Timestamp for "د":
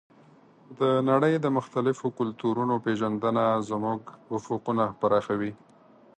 0.79-0.81, 1.39-1.47